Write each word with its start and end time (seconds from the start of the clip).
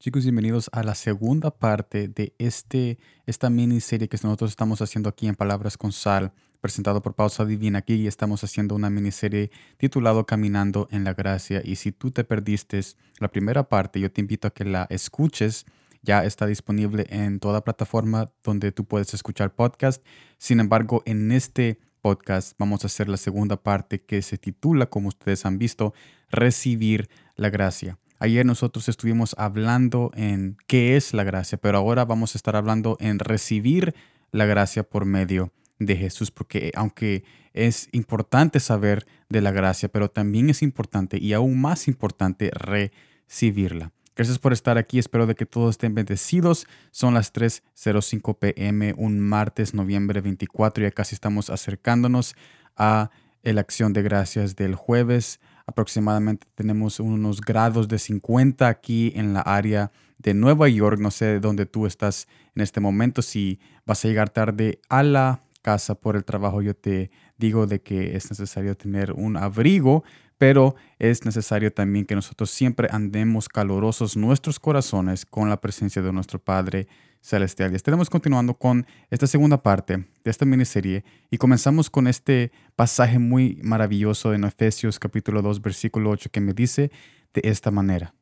Chicos, 0.00 0.22
bienvenidos 0.22 0.70
a 0.72 0.84
la 0.84 0.94
segunda 0.94 1.50
parte 1.50 2.06
de 2.06 2.32
este, 2.38 2.98
esta 3.26 3.50
miniserie 3.50 4.08
que 4.08 4.16
nosotros 4.22 4.50
estamos 4.50 4.80
haciendo 4.80 5.08
aquí 5.08 5.26
en 5.26 5.34
Palabras 5.34 5.76
con 5.76 5.90
Sal, 5.90 6.32
presentado 6.60 7.02
por 7.02 7.16
Pausa 7.16 7.44
Divina. 7.44 7.80
Aquí 7.80 8.06
estamos 8.06 8.44
haciendo 8.44 8.76
una 8.76 8.90
miniserie 8.90 9.50
titulado 9.76 10.24
Caminando 10.24 10.86
en 10.92 11.02
la 11.02 11.14
Gracia. 11.14 11.62
Y 11.64 11.74
si 11.74 11.90
tú 11.90 12.12
te 12.12 12.22
perdiste 12.22 12.80
la 13.18 13.26
primera 13.26 13.68
parte, 13.68 13.98
yo 13.98 14.08
te 14.08 14.20
invito 14.20 14.46
a 14.46 14.52
que 14.52 14.64
la 14.64 14.86
escuches. 14.88 15.66
Ya 16.02 16.24
está 16.24 16.46
disponible 16.46 17.04
en 17.10 17.40
toda 17.40 17.64
plataforma 17.64 18.30
donde 18.44 18.70
tú 18.70 18.84
puedes 18.84 19.12
escuchar 19.14 19.52
podcast. 19.52 20.06
Sin 20.38 20.60
embargo, 20.60 21.02
en 21.06 21.32
este 21.32 21.80
podcast 22.02 22.52
vamos 22.56 22.84
a 22.84 22.86
hacer 22.86 23.08
la 23.08 23.16
segunda 23.16 23.56
parte 23.56 23.98
que 23.98 24.22
se 24.22 24.38
titula, 24.38 24.86
como 24.86 25.08
ustedes 25.08 25.44
han 25.44 25.58
visto, 25.58 25.92
Recibir 26.30 27.08
la 27.34 27.50
Gracia. 27.50 27.98
Ayer 28.20 28.44
nosotros 28.44 28.88
estuvimos 28.88 29.34
hablando 29.38 30.10
en 30.14 30.56
qué 30.66 30.96
es 30.96 31.14
la 31.14 31.22
gracia, 31.24 31.58
pero 31.58 31.78
ahora 31.78 32.04
vamos 32.04 32.34
a 32.34 32.38
estar 32.38 32.56
hablando 32.56 32.96
en 33.00 33.20
recibir 33.20 33.94
la 34.32 34.44
gracia 34.44 34.82
por 34.82 35.04
medio 35.04 35.52
de 35.78 35.96
Jesús, 35.96 36.30
porque 36.32 36.72
aunque 36.74 37.22
es 37.52 37.88
importante 37.92 38.58
saber 38.58 39.06
de 39.28 39.40
la 39.40 39.52
gracia, 39.52 39.88
pero 39.88 40.10
también 40.10 40.50
es 40.50 40.62
importante 40.62 41.18
y 41.18 41.32
aún 41.32 41.60
más 41.60 41.86
importante 41.86 42.50
recibirla. 42.52 43.92
Gracias 44.16 44.40
por 44.40 44.52
estar 44.52 44.78
aquí, 44.78 44.98
espero 44.98 45.26
de 45.26 45.36
que 45.36 45.46
todos 45.46 45.76
estén 45.76 45.94
bendecidos. 45.94 46.66
Son 46.90 47.14
las 47.14 47.32
3.05 47.32 48.36
pm, 48.36 48.94
un 48.96 49.20
martes, 49.20 49.74
noviembre 49.74 50.20
24, 50.20 50.82
ya 50.82 50.90
casi 50.90 51.14
estamos 51.14 51.50
acercándonos 51.50 52.34
a 52.76 53.10
la 53.44 53.60
acción 53.60 53.92
de 53.92 54.02
gracias 54.02 54.56
del 54.56 54.74
jueves 54.74 55.38
aproximadamente 55.68 56.46
tenemos 56.54 56.98
unos 56.98 57.42
grados 57.42 57.88
de 57.88 57.98
50 57.98 58.66
aquí 58.66 59.12
en 59.14 59.34
la 59.34 59.42
área 59.42 59.92
de 60.16 60.32
Nueva 60.32 60.66
York. 60.70 60.98
No 60.98 61.10
sé 61.10 61.40
dónde 61.40 61.66
tú 61.66 61.84
estás 61.84 62.26
en 62.54 62.62
este 62.62 62.80
momento. 62.80 63.20
Si 63.20 63.60
vas 63.84 64.02
a 64.02 64.08
llegar 64.08 64.30
tarde 64.30 64.80
a 64.88 65.02
la 65.02 65.42
casa 65.60 65.94
por 65.94 66.16
el 66.16 66.24
trabajo, 66.24 66.62
yo 66.62 66.74
te 66.74 67.10
digo 67.36 67.66
de 67.66 67.82
que 67.82 68.16
es 68.16 68.30
necesario 68.30 68.78
tener 68.78 69.12
un 69.12 69.36
abrigo, 69.36 70.04
pero 70.38 70.76
es 70.98 71.24
necesario 71.24 71.72
también 71.72 72.06
que 72.06 72.14
nosotros 72.14 72.50
siempre 72.50 72.88
andemos 72.90 73.48
calorosos 73.48 74.16
nuestros 74.16 74.58
corazones 74.58 75.26
con 75.26 75.50
la 75.50 75.60
presencia 75.60 76.00
de 76.00 76.12
nuestro 76.12 76.38
Padre 76.38 76.86
celestial. 77.20 77.72
Y 77.72 77.76
estaremos 77.76 78.08
continuando 78.08 78.54
con 78.54 78.86
esta 79.10 79.26
segunda 79.26 79.60
parte 79.62 79.96
de 79.96 80.30
esta 80.30 80.44
miniserie 80.44 81.04
y 81.30 81.38
comenzamos 81.38 81.90
con 81.90 82.06
este 82.06 82.52
pasaje 82.76 83.18
muy 83.18 83.58
maravilloso 83.62 84.32
en 84.32 84.44
Efesios 84.44 84.98
capítulo 84.98 85.42
2 85.42 85.60
versículo 85.60 86.10
8 86.10 86.30
que 86.30 86.40
me 86.40 86.54
dice 86.54 86.92
de 87.34 87.42
esta 87.44 87.72
manera. 87.72 88.14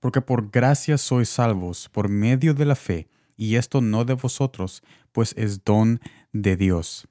Porque 0.00 0.20
por 0.20 0.50
gracia 0.50 0.98
sois 0.98 1.28
salvos 1.28 1.88
por 1.88 2.08
medio 2.08 2.54
de 2.54 2.64
la 2.64 2.74
fe, 2.74 3.08
y 3.36 3.56
esto 3.56 3.80
no 3.80 4.04
de 4.04 4.14
vosotros, 4.14 4.82
pues 5.12 5.34
es 5.36 5.62
don 5.64 6.00
de 6.32 6.56
Dios. 6.56 7.06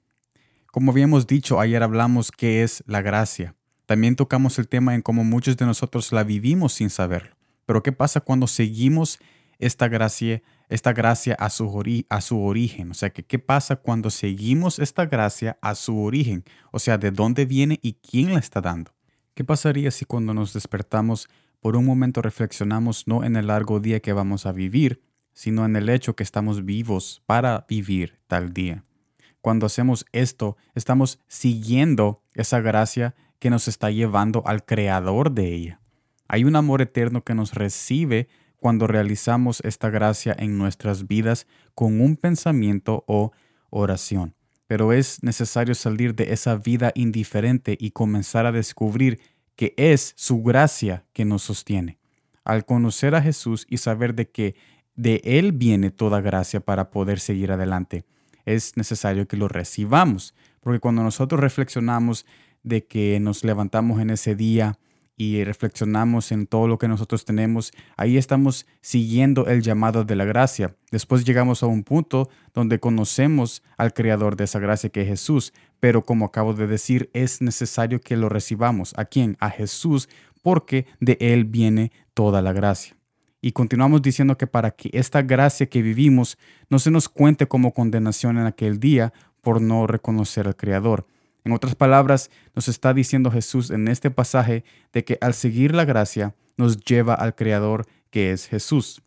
Como 0.71 0.91
habíamos 0.91 1.27
dicho, 1.27 1.59
ayer 1.59 1.83
hablamos 1.83 2.31
qué 2.31 2.63
es 2.63 2.83
la 2.87 3.01
gracia. 3.01 3.55
También 3.85 4.15
tocamos 4.15 4.59
el 4.59 4.67
tema 4.67 4.95
en 4.95 5.01
cómo 5.01 5.23
muchos 5.23 5.57
de 5.57 5.65
nosotros 5.65 6.11
la 6.11 6.23
vivimos 6.23 6.73
sin 6.73 6.89
saberlo. 6.89 7.35
Pero 7.65 7.83
¿qué 7.83 7.91
pasa 7.91 8.21
cuando 8.21 8.47
seguimos 8.47 9.19
esta 9.59 9.87
gracia 9.87 10.41
esta 10.69 10.93
gracia 10.93 11.35
a 11.35 11.49
su, 11.49 11.83
a 12.09 12.21
su 12.21 12.41
origen. 12.41 12.91
O 12.91 12.93
sea, 12.93 13.09
qué 13.09 13.39
pasa 13.39 13.75
cuando 13.75 14.09
seguimos 14.09 14.79
esta 14.79 15.05
gracia 15.05 15.57
a 15.61 15.75
su 15.75 15.99
origen. 16.01 16.43
O 16.71 16.79
sea, 16.79 16.97
de 16.97 17.11
dónde 17.11 17.45
viene 17.45 17.79
y 17.81 17.93
quién 17.93 18.33
la 18.33 18.39
está 18.39 18.61
dando. 18.61 18.91
¿Qué 19.33 19.43
pasaría 19.43 19.91
si 19.91 20.05
cuando 20.05 20.33
nos 20.33 20.53
despertamos 20.53 21.27
por 21.59 21.75
un 21.75 21.85
momento 21.85 22.21
reflexionamos 22.21 23.07
no 23.07 23.23
en 23.23 23.35
el 23.35 23.47
largo 23.47 23.79
día 23.79 23.99
que 23.99 24.13
vamos 24.13 24.45
a 24.45 24.51
vivir, 24.51 25.01
sino 25.33 25.65
en 25.65 25.75
el 25.75 25.89
hecho 25.89 26.15
que 26.15 26.23
estamos 26.23 26.63
vivos 26.63 27.21
para 27.25 27.65
vivir 27.67 28.19
tal 28.27 28.53
día? 28.53 28.83
Cuando 29.41 29.65
hacemos 29.65 30.05
esto, 30.11 30.57
estamos 30.73 31.19
siguiendo 31.27 32.23
esa 32.33 32.61
gracia 32.61 33.13
que 33.45 33.51
nos 33.51 33.67
está 33.67 33.91
llevando 33.91 34.41
al 34.47 34.65
creador 34.65 35.31
de 35.31 35.53
ella. 35.53 35.79
Hay 36.27 36.45
un 36.45 36.55
amor 36.55 36.81
eterno 36.81 37.23
que 37.23 37.35
nos 37.35 37.53
recibe 37.53 38.27
cuando 38.55 38.87
realizamos 38.87 39.61
esta 39.63 39.91
gracia 39.91 40.35
en 40.39 40.57
nuestras 40.57 41.05
vidas 41.05 41.45
con 41.75 42.01
un 42.01 42.17
pensamiento 42.17 43.03
o 43.05 43.33
oración. 43.69 44.33
Pero 44.65 44.93
es 44.93 45.21
necesario 45.21 45.75
salir 45.75 46.15
de 46.15 46.33
esa 46.33 46.55
vida 46.55 46.91
indiferente 46.95 47.77
y 47.79 47.91
comenzar 47.91 48.47
a 48.47 48.51
descubrir 48.51 49.19
que 49.55 49.75
es 49.77 50.15
su 50.17 50.41
gracia 50.41 51.05
que 51.13 51.23
nos 51.23 51.43
sostiene. 51.43 51.99
Al 52.43 52.65
conocer 52.65 53.13
a 53.13 53.21
Jesús 53.21 53.67
y 53.69 53.77
saber 53.77 54.15
de 54.15 54.27
que 54.27 54.55
de 54.95 55.21
Él 55.23 55.51
viene 55.51 55.91
toda 55.91 56.19
gracia 56.19 56.61
para 56.61 56.89
poder 56.89 57.19
seguir 57.19 57.51
adelante, 57.51 58.05
es 58.43 58.75
necesario 58.75 59.27
que 59.27 59.37
lo 59.37 59.47
recibamos, 59.47 60.33
porque 60.61 60.79
cuando 60.79 61.03
nosotros 61.03 61.39
reflexionamos 61.39 62.25
de 62.65 62.85
que 62.85 63.19
nos 63.21 63.45
levantamos 63.45 64.01
en 64.01 64.09
ese 64.09 64.35
día 64.35 64.77
y 65.15 65.43
reflexionamos 65.45 66.33
en 66.33 66.45
todo 66.45 66.67
lo 66.67 66.77
que 66.77 66.89
nosotros 66.89 67.23
tenemos, 67.23 67.71
ahí 67.95 68.17
estamos 68.17 68.65
siguiendo 68.81 69.47
el 69.47 69.61
llamado 69.61 70.03
de 70.03 70.15
la 70.15 70.25
gracia. 70.25 70.75
Después 70.91 71.23
llegamos 71.23 71.63
a 71.63 71.67
un 71.67 71.83
punto 71.83 72.29
donde 72.53 72.79
conocemos 72.79 73.63
al 73.77 73.93
creador 73.93 74.35
de 74.35 74.43
esa 74.43 74.59
gracia 74.59 74.89
que 74.89 75.03
es 75.03 75.07
Jesús, 75.07 75.53
pero 75.79 76.03
como 76.03 76.25
acabo 76.25 76.53
de 76.53 76.67
decir, 76.67 77.09
es 77.13 77.41
necesario 77.41 78.01
que 78.01 78.17
lo 78.17 78.27
recibamos. 78.27 78.93
¿A 78.97 79.05
quién? 79.05 79.37
A 79.39 79.49
Jesús, 79.49 80.09
porque 80.41 80.85
de 80.99 81.17
Él 81.21 81.45
viene 81.45 81.91
toda 82.13 82.41
la 82.41 82.51
gracia. 82.51 82.97
Y 83.41 83.51
continuamos 83.51 84.01
diciendo 84.01 84.37
que 84.37 84.47
para 84.47 84.71
que 84.71 84.89
esta 84.91 85.21
gracia 85.21 85.67
que 85.67 85.83
vivimos 85.83 86.37
no 86.69 86.79
se 86.79 86.91
nos 86.91 87.07
cuente 87.07 87.47
como 87.47 87.73
condenación 87.73 88.37
en 88.37 88.47
aquel 88.47 88.79
día 88.79 89.13
por 89.41 89.61
no 89.61 89.85
reconocer 89.85 90.47
al 90.47 90.55
Creador. 90.55 91.05
En 91.45 91.53
otras 91.53 91.75
palabras, 91.75 92.29
nos 92.55 92.67
está 92.67 92.93
diciendo 92.93 93.31
Jesús 93.31 93.71
en 93.71 93.87
este 93.87 94.11
pasaje 94.11 94.65
de 94.91 95.05
que 95.05 95.17
al 95.21 95.33
seguir 95.33 95.73
la 95.73 95.85
gracia 95.85 96.35
nos 96.57 96.83
lleva 96.83 97.13
al 97.13 97.35
Creador 97.35 97.85
que 98.09 98.31
es 98.31 98.47
Jesús. 98.47 99.01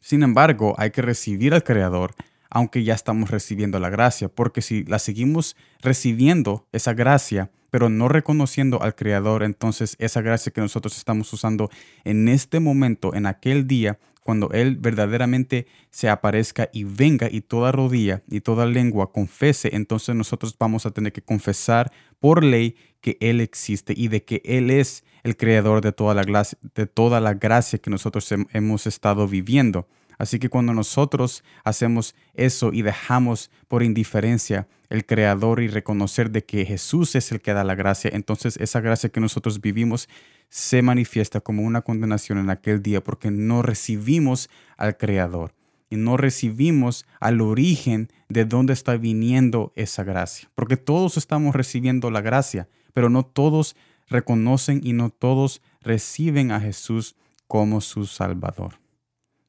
Sin 0.00 0.22
embargo, 0.22 0.74
hay 0.78 0.90
que 0.90 1.02
recibir 1.02 1.54
al 1.54 1.64
Creador 1.64 2.14
aunque 2.54 2.84
ya 2.84 2.92
estamos 2.92 3.30
recibiendo 3.30 3.80
la 3.80 3.88
gracia, 3.88 4.28
porque 4.28 4.60
si 4.60 4.84
la 4.84 4.98
seguimos 4.98 5.56
recibiendo 5.80 6.66
esa 6.70 6.92
gracia, 6.92 7.50
pero 7.70 7.88
no 7.88 8.08
reconociendo 8.08 8.82
al 8.82 8.94
Creador, 8.94 9.42
entonces 9.42 9.96
esa 9.98 10.20
gracia 10.20 10.52
que 10.52 10.60
nosotros 10.60 10.98
estamos 10.98 11.32
usando 11.32 11.70
en 12.04 12.28
este 12.28 12.60
momento, 12.60 13.14
en 13.14 13.24
aquel 13.24 13.66
día, 13.66 13.98
cuando 14.22 14.50
Él 14.52 14.76
verdaderamente 14.76 15.66
se 15.90 16.08
aparezca 16.08 16.68
y 16.72 16.84
venga 16.84 17.28
y 17.30 17.40
toda 17.40 17.72
rodilla 17.72 18.22
y 18.28 18.40
toda 18.40 18.66
lengua 18.66 19.12
confese, 19.12 19.70
entonces 19.74 20.14
nosotros 20.14 20.56
vamos 20.58 20.86
a 20.86 20.90
tener 20.92 21.12
que 21.12 21.22
confesar 21.22 21.92
por 22.20 22.44
ley 22.44 22.76
que 23.00 23.16
Él 23.20 23.40
existe 23.40 23.94
y 23.96 24.08
de 24.08 24.24
que 24.24 24.40
Él 24.44 24.70
es 24.70 25.04
el 25.24 25.36
creador 25.36 25.80
de 25.80 25.92
toda 25.92 26.14
la, 26.14 26.22
gracia, 26.22 26.58
de 26.74 26.86
toda 26.86 27.20
la 27.20 27.34
gracia 27.34 27.78
que 27.78 27.90
nosotros 27.90 28.32
hemos 28.52 28.86
estado 28.86 29.28
viviendo. 29.28 29.88
Así 30.18 30.38
que 30.38 30.48
cuando 30.48 30.72
nosotros 30.72 31.42
hacemos 31.64 32.14
eso 32.34 32.72
y 32.72 32.82
dejamos 32.82 33.50
por 33.66 33.82
indiferencia 33.82 34.68
el 34.88 35.04
Creador 35.06 35.60
y 35.62 35.68
reconocer 35.68 36.30
de 36.30 36.44
que 36.44 36.64
Jesús 36.64 37.16
es 37.16 37.32
el 37.32 37.40
que 37.40 37.54
da 37.54 37.64
la 37.64 37.74
gracia, 37.74 38.10
entonces 38.12 38.56
esa 38.58 38.80
gracia 38.80 39.08
que 39.08 39.20
nosotros 39.20 39.60
vivimos 39.60 40.08
se 40.52 40.82
manifiesta 40.82 41.40
como 41.40 41.62
una 41.62 41.80
condenación 41.80 42.36
en 42.36 42.50
aquel 42.50 42.82
día 42.82 43.02
porque 43.02 43.30
no 43.30 43.62
recibimos 43.62 44.50
al 44.76 44.98
Creador 44.98 45.54
y 45.88 45.96
no 45.96 46.18
recibimos 46.18 47.06
al 47.20 47.40
origen 47.40 48.12
de 48.28 48.44
dónde 48.44 48.74
está 48.74 48.98
viniendo 48.98 49.72
esa 49.76 50.04
gracia. 50.04 50.50
Porque 50.54 50.76
todos 50.76 51.16
estamos 51.16 51.56
recibiendo 51.56 52.10
la 52.10 52.20
gracia, 52.20 52.68
pero 52.92 53.08
no 53.08 53.24
todos 53.24 53.76
reconocen 54.08 54.82
y 54.84 54.92
no 54.92 55.08
todos 55.08 55.62
reciben 55.80 56.52
a 56.52 56.60
Jesús 56.60 57.16
como 57.48 57.80
su 57.80 58.04
Salvador. 58.04 58.78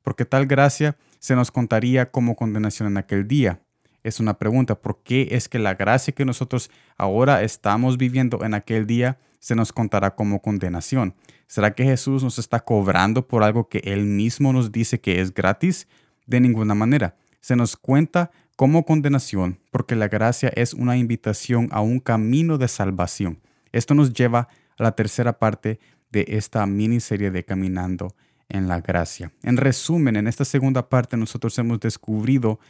Porque 0.04 0.24
tal 0.24 0.46
gracia 0.46 0.96
se 1.20 1.36
nos 1.36 1.52
contaría 1.52 2.12
como 2.12 2.38
condenación 2.38 2.88
en 2.88 2.96
aquel 2.96 3.28
día. 3.28 3.60
Es 4.04 4.22
una 4.22 4.38
pregunta, 4.38 4.76
¿por 4.76 5.04
qué 5.04 5.28
es 5.32 5.50
que 5.50 5.60
la 5.60 5.76
gracia 5.76 6.16
que 6.16 6.24
nosotros 6.24 6.72
ahora 6.96 7.44
estamos 7.44 7.98
viviendo 7.98 8.46
en 8.46 8.54
aquel 8.54 8.88
día 8.88 9.20
se 9.44 9.56
nos 9.56 9.74
contará 9.74 10.16
como 10.16 10.42
condenación. 10.42 11.16
¿Será 11.48 11.76
que 11.76 11.84
Jesús 11.84 12.24
nos 12.24 12.40
está 12.40 12.62
cobrando 12.62 13.28
por 13.28 13.44
algo 13.44 13.68
que 13.68 13.80
Él 13.80 14.06
mismo 14.06 14.54
nos 14.54 14.72
dice 14.72 15.02
que 15.02 15.20
es 15.20 15.34
gratis? 15.34 15.86
De 16.26 16.40
ninguna 16.40 16.76
manera. 16.76 17.18
Se 17.42 17.58
nos 17.58 17.76
cuenta 17.76 18.32
como 18.56 18.86
condenación 18.86 19.60
porque 19.70 19.98
la 19.98 20.08
gracia 20.08 20.50
es 20.56 20.74
una 20.74 20.96
invitación 20.96 21.68
a 21.74 21.82
un 21.82 22.00
camino 22.00 22.58
de 22.58 22.70
salvación. 22.70 23.42
Esto 23.74 23.96
nos 23.96 24.14
lleva 24.14 24.48
a 24.78 24.84
la 24.84 24.94
tercera 24.94 25.38
parte 25.38 25.78
de 26.10 26.24
esta 26.30 26.66
miniserie 26.66 27.30
de 27.30 27.44
Caminando 27.44 28.16
en 28.48 28.70
la 28.70 28.80
Gracia. 28.80 29.34
En 29.42 29.58
resumen, 29.58 30.16
en 30.16 30.28
esta 30.28 30.46
segunda 30.46 30.88
parte 30.88 31.18
nosotros 31.18 31.60
hemos 31.60 31.82
descubrido 31.82 32.62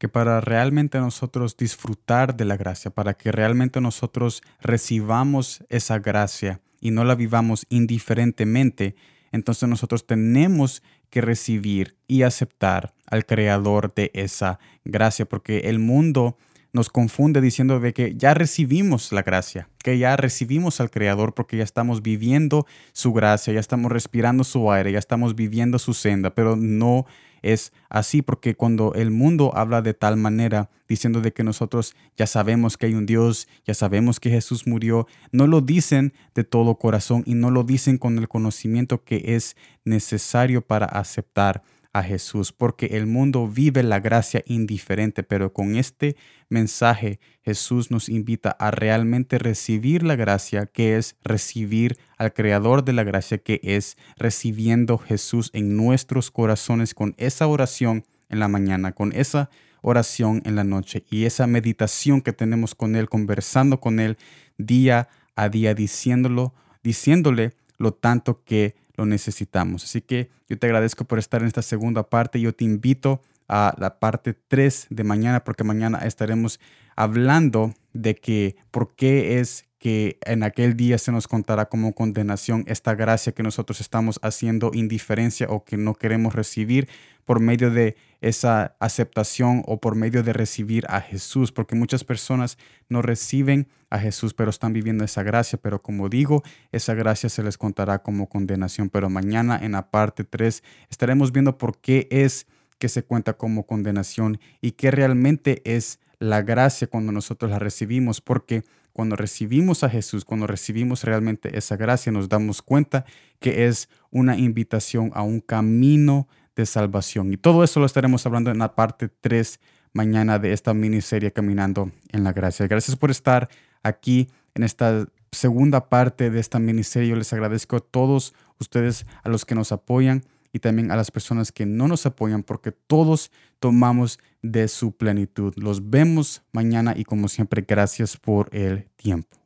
que 0.00 0.08
para 0.08 0.40
realmente 0.40 0.98
nosotros 0.98 1.58
disfrutar 1.58 2.34
de 2.34 2.46
la 2.46 2.56
gracia, 2.56 2.90
para 2.90 3.12
que 3.12 3.30
realmente 3.30 3.82
nosotros 3.82 4.42
recibamos 4.62 5.62
esa 5.68 5.98
gracia 5.98 6.62
y 6.80 6.90
no 6.90 7.04
la 7.04 7.14
vivamos 7.14 7.66
indiferentemente, 7.68 8.96
entonces 9.30 9.68
nosotros 9.68 10.06
tenemos 10.06 10.82
que 11.10 11.20
recibir 11.20 11.96
y 12.08 12.22
aceptar 12.22 12.94
al 13.04 13.26
creador 13.26 13.92
de 13.92 14.10
esa 14.14 14.58
gracia, 14.86 15.26
porque 15.26 15.68
el 15.68 15.78
mundo 15.78 16.38
nos 16.72 16.88
confunde 16.88 17.42
diciendo 17.42 17.78
de 17.78 17.92
que 17.92 18.14
ya 18.16 18.32
recibimos 18.32 19.12
la 19.12 19.22
gracia, 19.22 19.68
que 19.82 19.98
ya 19.98 20.16
recibimos 20.16 20.80
al 20.80 20.90
Creador 20.90 21.34
porque 21.34 21.56
ya 21.56 21.64
estamos 21.64 22.00
viviendo 22.00 22.66
su 22.92 23.12
gracia, 23.12 23.52
ya 23.52 23.60
estamos 23.60 23.90
respirando 23.90 24.44
su 24.44 24.70
aire, 24.72 24.92
ya 24.92 24.98
estamos 24.98 25.34
viviendo 25.34 25.78
su 25.78 25.94
senda, 25.94 26.30
pero 26.30 26.56
no 26.56 27.06
es 27.42 27.72
así 27.88 28.22
porque 28.22 28.54
cuando 28.54 28.94
el 28.94 29.10
mundo 29.10 29.52
habla 29.54 29.82
de 29.82 29.94
tal 29.94 30.16
manera, 30.16 30.70
diciendo 30.88 31.20
de 31.20 31.32
que 31.32 31.44
nosotros 31.44 31.94
ya 32.16 32.26
sabemos 32.26 32.76
que 32.76 32.86
hay 32.86 32.94
un 32.94 33.06
Dios, 33.06 33.48
ya 33.64 33.74
sabemos 33.74 34.20
que 34.20 34.30
Jesús 34.30 34.66
murió, 34.66 35.06
no 35.32 35.46
lo 35.46 35.60
dicen 35.60 36.12
de 36.34 36.44
todo 36.44 36.76
corazón 36.76 37.22
y 37.26 37.34
no 37.34 37.50
lo 37.50 37.62
dicen 37.62 37.98
con 37.98 38.18
el 38.18 38.28
conocimiento 38.28 39.04
que 39.04 39.36
es 39.36 39.56
necesario 39.84 40.62
para 40.62 40.86
aceptar 40.86 41.62
a 41.92 42.02
Jesús, 42.02 42.52
porque 42.52 42.86
el 42.86 43.06
mundo 43.06 43.48
vive 43.48 43.82
la 43.82 44.00
gracia 44.00 44.42
indiferente, 44.46 45.22
pero 45.22 45.52
con 45.52 45.76
este 45.76 46.16
mensaje 46.48 47.18
Jesús 47.42 47.90
nos 47.90 48.08
invita 48.08 48.50
a 48.50 48.70
realmente 48.70 49.38
recibir 49.38 50.02
la 50.02 50.14
gracia, 50.14 50.66
que 50.66 50.96
es 50.96 51.16
recibir 51.24 51.98
al 52.16 52.32
Creador 52.32 52.84
de 52.84 52.92
la 52.92 53.02
gracia, 53.02 53.38
que 53.38 53.60
es 53.62 53.96
recibiendo 54.16 54.98
Jesús 54.98 55.50
en 55.52 55.76
nuestros 55.76 56.30
corazones 56.30 56.94
con 56.94 57.14
esa 57.18 57.46
oración 57.46 58.04
en 58.28 58.38
la 58.38 58.48
mañana, 58.48 58.92
con 58.92 59.12
esa 59.12 59.50
oración 59.82 60.42
en 60.44 60.56
la 60.56 60.64
noche 60.64 61.04
y 61.10 61.24
esa 61.24 61.46
meditación 61.46 62.20
que 62.20 62.32
tenemos 62.32 62.74
con 62.74 62.94
Él, 62.94 63.08
conversando 63.08 63.80
con 63.80 63.98
Él 63.98 64.16
día 64.58 65.08
a 65.34 65.48
día, 65.48 65.74
diciéndolo, 65.74 66.54
diciéndole 66.82 67.52
lo 67.78 67.92
tanto 67.94 68.44
que 68.44 68.76
lo 69.00 69.06
necesitamos. 69.06 69.84
Así 69.84 70.02
que 70.02 70.28
yo 70.48 70.58
te 70.58 70.66
agradezco 70.66 71.06
por 71.06 71.18
estar 71.18 71.40
en 71.40 71.48
esta 71.48 71.62
segunda 71.62 72.08
parte. 72.08 72.38
Yo 72.38 72.54
te 72.54 72.64
invito 72.64 73.22
a 73.48 73.74
la 73.78 73.98
parte 73.98 74.34
3 74.34 74.88
de 74.90 75.04
mañana 75.04 75.42
porque 75.42 75.64
mañana 75.64 76.00
estaremos 76.00 76.60
hablando 76.96 77.74
de 77.94 78.14
que 78.14 78.56
por 78.70 78.94
qué 78.94 79.40
es 79.40 79.64
que 79.80 80.18
en 80.26 80.42
aquel 80.42 80.76
día 80.76 80.98
se 80.98 81.10
nos 81.10 81.26
contará 81.26 81.70
como 81.70 81.94
condenación 81.94 82.64
esta 82.66 82.94
gracia 82.94 83.32
que 83.32 83.42
nosotros 83.42 83.80
estamos 83.80 84.20
haciendo 84.22 84.72
indiferencia 84.74 85.46
o 85.48 85.64
que 85.64 85.78
no 85.78 85.94
queremos 85.94 86.34
recibir 86.34 86.86
por 87.24 87.40
medio 87.40 87.70
de 87.70 87.96
esa 88.20 88.76
aceptación 88.78 89.62
o 89.66 89.80
por 89.80 89.94
medio 89.94 90.22
de 90.22 90.34
recibir 90.34 90.84
a 90.90 91.00
Jesús, 91.00 91.50
porque 91.50 91.76
muchas 91.76 92.04
personas 92.04 92.58
no 92.90 93.00
reciben 93.00 93.68
a 93.88 93.98
Jesús, 93.98 94.34
pero 94.34 94.50
están 94.50 94.74
viviendo 94.74 95.02
esa 95.02 95.22
gracia, 95.22 95.58
pero 95.60 95.80
como 95.80 96.10
digo, 96.10 96.42
esa 96.72 96.92
gracia 96.92 97.30
se 97.30 97.42
les 97.42 97.56
contará 97.56 98.02
como 98.02 98.28
condenación, 98.28 98.90
pero 98.90 99.08
mañana 99.08 99.58
en 99.62 99.72
la 99.72 99.90
parte 99.90 100.24
3 100.24 100.62
estaremos 100.90 101.32
viendo 101.32 101.56
por 101.56 101.78
qué 101.78 102.06
es 102.10 102.46
que 102.78 102.90
se 102.90 103.02
cuenta 103.02 103.32
como 103.32 103.64
condenación 103.64 104.38
y 104.60 104.72
qué 104.72 104.90
realmente 104.90 105.62
es 105.64 106.00
la 106.18 106.42
gracia 106.42 106.86
cuando 106.86 107.12
nosotros 107.12 107.50
la 107.50 107.58
recibimos, 107.58 108.20
porque 108.20 108.62
cuando 109.00 109.16
recibimos 109.16 109.82
a 109.82 109.88
Jesús, 109.88 110.26
cuando 110.26 110.46
recibimos 110.46 111.04
realmente 111.04 111.56
esa 111.56 111.74
gracia, 111.74 112.12
nos 112.12 112.28
damos 112.28 112.60
cuenta 112.60 113.06
que 113.38 113.64
es 113.64 113.88
una 114.10 114.36
invitación 114.36 115.10
a 115.14 115.22
un 115.22 115.40
camino 115.40 116.28
de 116.54 116.66
salvación. 116.66 117.32
Y 117.32 117.38
todo 117.38 117.64
eso 117.64 117.80
lo 117.80 117.86
estaremos 117.86 118.26
hablando 118.26 118.50
en 118.50 118.58
la 118.58 118.74
parte 118.74 119.08
3 119.08 119.58
mañana 119.94 120.38
de 120.38 120.52
esta 120.52 120.74
miniserie 120.74 121.32
Caminando 121.32 121.90
en 122.12 122.24
la 122.24 122.34
Gracia. 122.34 122.66
Gracias 122.66 122.94
por 122.94 123.10
estar 123.10 123.48
aquí 123.82 124.28
en 124.54 124.64
esta 124.64 125.06
segunda 125.32 125.88
parte 125.88 126.28
de 126.28 126.38
esta 126.38 126.58
miniserie. 126.58 127.08
Yo 127.08 127.16
les 127.16 127.32
agradezco 127.32 127.76
a 127.76 127.80
todos 127.80 128.34
ustedes, 128.58 129.06
a 129.22 129.30
los 129.30 129.46
que 129.46 129.54
nos 129.54 129.72
apoyan 129.72 130.24
y 130.52 130.58
también 130.58 130.90
a 130.90 130.96
las 130.96 131.10
personas 131.10 131.52
que 131.52 131.66
no 131.66 131.88
nos 131.88 132.06
apoyan 132.06 132.42
porque 132.42 132.72
todos 132.72 133.30
tomamos 133.58 134.18
de 134.42 134.68
su 134.68 134.92
plenitud. 134.92 135.52
Los 135.56 135.90
vemos 135.90 136.42
mañana 136.52 136.94
y 136.96 137.04
como 137.04 137.28
siempre, 137.28 137.64
gracias 137.66 138.16
por 138.16 138.54
el 138.54 138.88
tiempo. 138.96 139.39